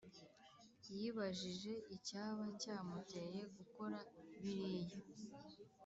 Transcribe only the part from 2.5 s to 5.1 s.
cyamuteye gukora biriya